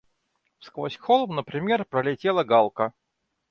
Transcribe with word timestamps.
Сквозь 0.59 0.97
холм, 0.97 1.35
например, 1.35 1.85
пролетела 1.85 2.43
галка. 2.43 2.91